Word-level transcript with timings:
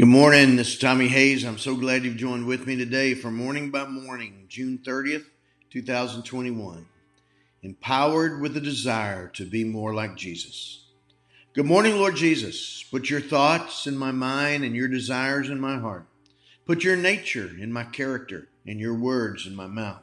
Good 0.00 0.08
morning. 0.08 0.56
This 0.56 0.68
is 0.68 0.78
Tommy 0.78 1.08
Hayes. 1.08 1.44
I'm 1.44 1.58
so 1.58 1.76
glad 1.76 2.04
you've 2.04 2.16
joined 2.16 2.46
with 2.46 2.66
me 2.66 2.74
today 2.74 3.12
for 3.12 3.30
Morning 3.30 3.70
by 3.70 3.84
Morning, 3.84 4.46
June 4.48 4.78
30th, 4.82 5.26
2021. 5.68 6.86
Empowered 7.62 8.40
with 8.40 8.56
a 8.56 8.62
desire 8.62 9.28
to 9.34 9.44
be 9.44 9.62
more 9.62 9.92
like 9.92 10.16
Jesus. 10.16 10.86
Good 11.52 11.66
morning, 11.66 11.96
Lord 11.96 12.16
Jesus. 12.16 12.82
Put 12.90 13.10
your 13.10 13.20
thoughts 13.20 13.86
in 13.86 13.94
my 13.94 14.10
mind 14.10 14.64
and 14.64 14.74
your 14.74 14.88
desires 14.88 15.50
in 15.50 15.60
my 15.60 15.78
heart. 15.78 16.06
Put 16.64 16.82
your 16.82 16.96
nature 16.96 17.50
in 17.60 17.70
my 17.70 17.84
character 17.84 18.48
and 18.66 18.80
your 18.80 18.94
words 18.94 19.46
in 19.46 19.54
my 19.54 19.66
mouth. 19.66 20.02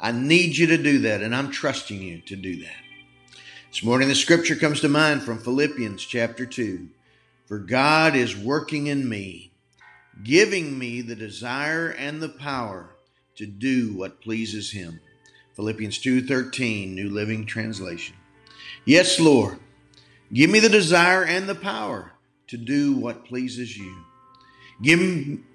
I 0.00 0.10
need 0.10 0.56
you 0.56 0.66
to 0.66 0.82
do 0.82 0.98
that, 1.02 1.22
and 1.22 1.32
I'm 1.32 1.52
trusting 1.52 2.02
you 2.02 2.22
to 2.22 2.34
do 2.34 2.56
that. 2.62 3.38
This 3.70 3.84
morning, 3.84 4.08
the 4.08 4.16
scripture 4.16 4.56
comes 4.56 4.80
to 4.80 4.88
mind 4.88 5.22
from 5.22 5.38
Philippians 5.38 6.04
chapter 6.04 6.44
2. 6.44 6.88
For 7.48 7.58
God 7.58 8.14
is 8.14 8.36
working 8.36 8.88
in 8.88 9.08
me, 9.08 9.52
giving 10.22 10.78
me 10.78 11.00
the 11.00 11.16
desire 11.16 11.88
and 11.88 12.20
the 12.20 12.28
power 12.28 12.94
to 13.36 13.46
do 13.46 13.94
what 13.94 14.20
pleases 14.20 14.72
him. 14.72 15.00
Philippians 15.56 15.98
2:13, 15.98 16.94
New 16.94 17.08
Living 17.08 17.46
Translation. 17.46 18.16
Yes, 18.84 19.18
Lord, 19.18 19.58
give 20.30 20.50
me 20.50 20.60
the 20.60 20.68
desire 20.68 21.24
and 21.24 21.48
the 21.48 21.54
power 21.54 22.12
to 22.48 22.58
do 22.58 22.92
what 22.92 23.24
pleases 23.24 23.78
you. 23.78 24.04
Give 24.82 25.00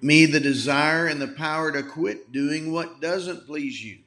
me 0.02 0.26
the 0.26 0.40
desire 0.40 1.06
and 1.06 1.22
the 1.22 1.28
power 1.28 1.72
to 1.72 1.84
quit 1.84 2.32
doing 2.32 2.72
what 2.72 3.02
doesn't 3.02 3.46
please 3.46 3.84
you. 3.84 4.00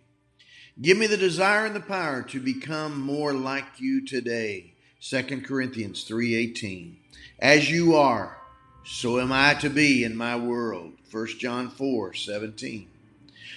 Give 0.82 0.98
me 0.98 1.06
the 1.06 1.16
desire 1.16 1.66
and 1.66 1.76
the 1.76 1.80
power 1.80 2.22
to 2.24 2.40
become 2.40 3.00
more 3.00 3.32
like 3.32 3.78
you 3.78 4.04
today. 4.04 4.72
2 5.08 5.44
Corinthians 5.44 6.02
3:18. 6.02 6.96
As 7.38 7.70
you 7.70 7.94
are, 7.94 8.38
so 8.84 9.20
am 9.20 9.30
I 9.30 9.54
to 9.54 9.70
be 9.70 10.02
in 10.02 10.16
my 10.16 10.34
world. 10.34 10.94
1 11.08 11.38
John 11.38 11.70
4:17. 11.70 12.88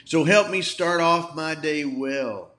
So 0.06 0.25
help 0.25 0.52
me 0.52 0.61
start 0.61 1.02
off 1.02 1.36
my 1.36 1.56
day 1.56 1.86
well, 1.86 2.52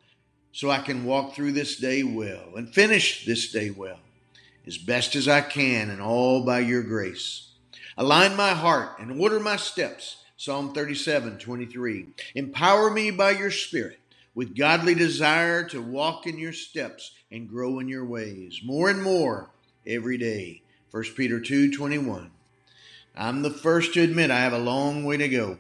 so 0.50 0.70
I 0.70 0.80
can 0.80 1.05
walk 1.05 1.36
through 1.36 1.52
this 1.52 1.77
day 1.77 2.02
well 2.02 2.56
and 2.56 2.74
finish 2.74 3.24
this 3.24 3.52
day 3.52 3.70
well, 3.70 4.00
as 4.66 4.77
best 4.77 5.14
as 5.14 5.28
I 5.28 5.42
can 5.42 5.88
and 5.88 6.00
all 6.00 6.42
by 6.42 6.58
your 6.58 6.82
grace. 6.82 7.47
Align 7.97 8.34
my 8.34 8.54
heart 8.54 8.98
and 8.98 9.20
order 9.20 9.38
my 9.38 9.54
steps. 9.54 10.16
Psalm 10.36 10.75
37:23. 10.75 12.06
Empower 12.34 12.91
me 12.91 13.12
by 13.12 13.30
your 13.30 13.52
spirit 13.52 13.99
with 14.41 14.56
godly 14.56 14.94
desire 14.94 15.62
to 15.62 15.83
walk 15.83 16.27
in 16.27 16.38
your 16.38 16.55
steps 16.55 17.10
and 17.30 17.46
grow 17.46 17.78
in 17.78 17.86
your 17.86 18.06
ways 18.06 18.62
more 18.64 18.88
and 18.88 19.02
more 19.02 19.50
every 19.86 20.16
day. 20.16 20.62
1 20.91 21.14
Peter 21.14 21.38
2:21. 21.38 22.30
I'm 23.14 23.42
the 23.42 23.50
first 23.50 23.92
to 23.92 24.00
admit 24.00 24.30
I 24.30 24.41
have 24.41 24.55
a 24.55 24.58
long 24.58 25.05
way 25.05 25.19
to 25.19 25.28
go 25.28 25.58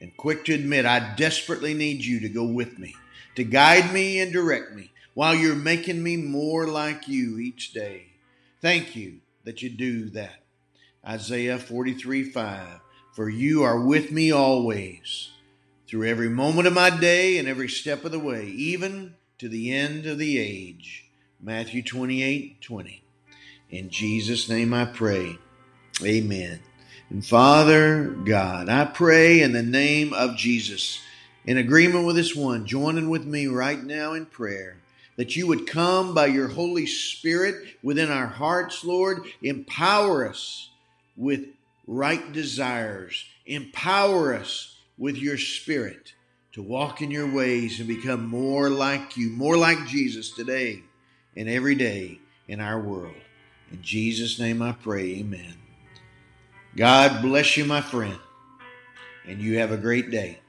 and 0.00 0.16
quick 0.16 0.44
to 0.46 0.52
admit 0.52 0.84
I 0.84 1.14
desperately 1.14 1.74
need 1.74 2.04
you 2.04 2.18
to 2.18 2.28
go 2.28 2.42
with 2.42 2.76
me, 2.76 2.96
to 3.36 3.44
guide 3.44 3.94
me 3.94 4.18
and 4.18 4.32
direct 4.32 4.74
me 4.74 4.90
while 5.14 5.36
you're 5.36 5.54
making 5.54 6.02
me 6.02 6.16
more 6.16 6.66
like 6.66 7.06
you 7.06 7.38
each 7.38 7.72
day. 7.72 8.14
Thank 8.60 8.96
you 8.96 9.20
that 9.44 9.62
you 9.62 9.70
do 9.70 10.10
that. 10.10 10.42
Isaiah 11.06 11.60
43:5. 11.60 12.80
For 13.14 13.30
you 13.30 13.62
are 13.62 13.80
with 13.80 14.10
me 14.10 14.32
always 14.32 15.30
through 15.88 16.06
every 16.06 16.28
moment 16.28 16.66
of 16.68 16.74
my 16.74 16.90
day 16.90 17.38
and 17.38 17.48
every 17.48 17.68
step 17.68 18.04
of 18.04 18.12
the 18.12 18.18
way, 18.18 18.46
even 18.46 19.14
to 19.38 19.48
the 19.48 19.72
end 19.72 20.04
of 20.06 20.18
the 20.18 20.38
age. 20.38 21.06
Matthew 21.40 21.82
28 21.82 22.60
20. 22.60 23.02
In 23.70 23.88
Jesus' 23.88 24.48
name 24.48 24.74
I 24.74 24.84
pray. 24.84 25.38
Amen. 26.04 26.60
And 27.10 27.24
Father 27.24 28.04
God, 28.08 28.68
I 28.68 28.84
pray 28.84 29.40
in 29.40 29.52
the 29.52 29.62
name 29.62 30.12
of 30.12 30.36
Jesus, 30.36 31.00
in 31.46 31.56
agreement 31.56 32.06
with 32.06 32.16
this 32.16 32.36
one, 32.36 32.66
joining 32.66 33.08
with 33.08 33.24
me 33.24 33.46
right 33.46 33.82
now 33.82 34.12
in 34.12 34.26
prayer, 34.26 34.76
that 35.16 35.36
you 35.36 35.46
would 35.46 35.66
come 35.66 36.12
by 36.12 36.26
your 36.26 36.48
Holy 36.48 36.86
Spirit 36.86 37.76
within 37.82 38.10
our 38.10 38.26
hearts, 38.26 38.84
Lord. 38.84 39.22
Empower 39.42 40.28
us 40.28 40.70
with 41.16 41.46
right 41.86 42.30
desires. 42.32 43.24
Empower 43.46 44.34
us 44.34 44.77
with 44.98 45.16
your 45.16 45.38
spirit 45.38 46.12
to 46.52 46.62
walk 46.62 47.00
in 47.02 47.10
your 47.10 47.32
ways 47.32 47.78
and 47.78 47.88
become 47.88 48.26
more 48.26 48.68
like 48.68 49.16
you, 49.16 49.30
more 49.30 49.56
like 49.56 49.86
Jesus 49.86 50.32
today 50.32 50.82
and 51.36 51.48
every 51.48 51.74
day 51.74 52.18
in 52.48 52.60
our 52.60 52.80
world. 52.80 53.14
In 53.70 53.80
Jesus' 53.82 54.38
name 54.38 54.60
I 54.60 54.72
pray, 54.72 55.18
amen. 55.18 55.54
God 56.76 57.22
bless 57.22 57.56
you, 57.56 57.64
my 57.64 57.80
friend, 57.80 58.18
and 59.26 59.40
you 59.40 59.58
have 59.58 59.72
a 59.72 59.76
great 59.76 60.10
day. 60.10 60.40